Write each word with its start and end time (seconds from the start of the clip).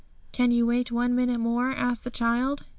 'Can 0.31 0.49
you 0.49 0.65
wait 0.65 0.91
one 0.91 1.13
minute 1.13 1.39
more?' 1.39 1.69
asked 1.77 2.03
the 2.03 2.09
child. 2.09 2.65